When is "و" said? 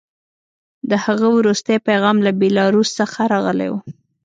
3.69-3.73